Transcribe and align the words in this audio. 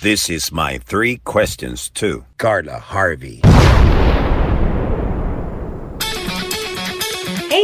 This 0.00 0.30
is 0.30 0.52
my 0.52 0.78
three 0.78 1.16
questions 1.16 1.90
to 1.94 2.24
Carla 2.36 2.78
Harvey. 2.78 3.40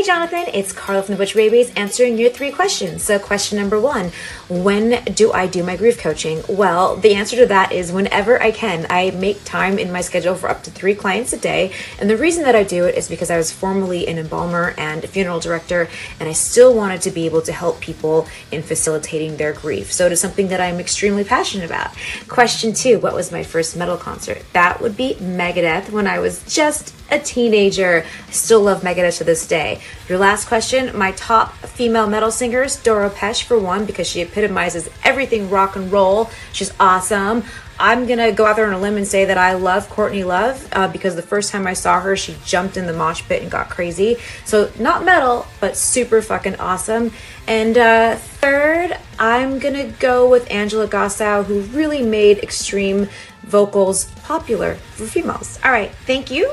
Jonathan, 0.05 0.45
it's 0.53 0.71
Carla 0.71 1.03
from 1.03 1.15
the 1.15 1.19
Butcher 1.19 1.39
Babies 1.39 1.73
answering 1.77 2.19
your 2.19 2.29
three 2.29 2.51
questions. 2.51 3.03
So, 3.03 3.19
question 3.19 3.59
number 3.59 3.81
one 3.81 4.13
When 4.51 5.03
do 5.05 5.33
I 5.33 5.47
do 5.47 5.63
my 5.63 5.77
grief 5.77 5.99
coaching? 5.99 6.43
Well, 6.47 6.97
the 6.97 7.15
answer 7.15 7.37
to 7.37 7.47
that 7.47 7.73
is 7.73 7.91
whenever 7.91 8.41
I 8.43 8.51
can. 8.51 8.87
I 8.91 9.13
make 9.13 9.43
time 9.45 9.79
in 9.79 9.91
my 9.91 10.03
schedule 10.03 10.35
for 10.35 10.51
up 10.51 10.63
to 10.65 10.71
three 10.71 10.95
clients 10.95 11.33
a 11.33 11.39
day. 11.39 11.73
And 11.99 12.11
the 12.11 12.19
reason 12.19 12.43
that 12.45 12.55
I 12.55 12.65
do 12.65 12.85
it 12.85 12.97
is 12.97 13.09
because 13.09 13.31
I 13.31 13.39
was 13.39 13.51
formerly 13.51 14.07
an 14.07 14.19
embalmer 14.19 14.75
and 14.77 15.03
funeral 15.09 15.41
director, 15.41 15.89
and 16.21 16.29
I 16.29 16.33
still 16.33 16.75
wanted 16.75 17.01
to 17.03 17.11
be 17.11 17.25
able 17.25 17.41
to 17.41 17.53
help 17.53 17.81
people 17.81 18.29
in 18.53 18.63
facilitating 18.63 19.39
their 19.39 19.55
grief. 19.55 19.91
So, 19.91 20.05
it 20.05 20.13
is 20.13 20.21
something 20.21 20.49
that 20.49 20.61
I'm 20.61 20.81
extremely 20.81 21.25
passionate 21.25 21.65
about. 21.65 21.93
Question 22.29 22.75
two 22.75 22.99
What 22.99 23.15
was 23.15 23.33
my 23.33 23.43
first 23.43 23.75
metal 23.75 23.97
concert? 23.97 24.43
That 24.53 24.83
would 24.83 24.99
be 24.99 25.15
Megadeth 25.15 25.89
when 25.89 26.07
I 26.07 26.19
was 26.19 26.45
just 26.45 26.95
a 27.11 27.19
teenager. 27.19 28.05
I 28.29 28.31
still 28.31 28.61
love 28.61 28.83
Megadeth 28.83 29.19
to 29.19 29.25
this 29.25 29.47
day. 29.47 29.81
Your 30.09 30.19
last 30.19 30.49
question, 30.49 30.97
my 30.97 31.13
top 31.13 31.55
female 31.55 32.07
metal 32.07 32.31
singers, 32.31 32.77
Doro 32.83 33.09
Pesch 33.09 33.45
for 33.45 33.59
one, 33.59 33.87
because 33.87 34.07
she 34.07 34.21
epitomizes 34.21 34.91
everything 35.03 35.49
rock 35.49 35.77
and 35.77 35.91
roll. 35.91 36.31
She's 36.53 36.73
awesome. 36.79 37.43
I'm 37.79 38.07
gonna 38.07 38.31
go 38.31 38.45
out 38.45 38.57
there 38.57 38.67
on 38.67 38.75
a 38.75 38.79
limb 38.79 38.99
and 38.99 39.07
say 39.07 39.25
that 39.25 39.39
I 39.39 39.55
love 39.55 39.89
Courtney 39.89 40.23
Love 40.23 40.69
uh, 40.73 40.89
because 40.89 41.17
the 41.17 41.23
first 41.23 41.51
time 41.51 41.67
I 41.67 41.73
saw 41.73 42.01
her, 42.01 42.17
she 42.17 42.37
jumped 42.45 42.77
in 42.77 42.87
the 42.87 42.93
mosh 42.93 43.23
pit 43.23 43.43
and 43.43 43.51
got 43.51 43.71
crazy. 43.71 44.19
So 44.45 44.71
not 44.79 45.05
metal, 45.07 45.47
but 45.59 45.75
super 45.77 46.21
fucking 46.21 46.57
awesome. 46.57 47.11
And 47.49 47.77
uh, 47.79 48.17
third, 48.17 48.97
I'm 49.19 49.59
gonna 49.59 49.87
go 49.87 50.29
with 50.29 50.51
Angela 50.51 50.87
Gossow, 50.87 51.45
who 51.45 51.63
really 51.63 52.03
made 52.03 52.39
extreme 52.39 53.09
vocals 53.43 54.05
popular 54.23 54.75
for 54.75 55.07
females. 55.07 55.59
All 55.65 55.73
right, 55.73 55.91
thank 56.07 56.31
you. 56.31 56.53